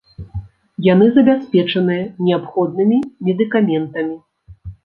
Яны 0.93 1.09
забяспечаныя 1.17 2.03
неабходнымі 2.31 2.97
медыкаментамі. 3.29 4.15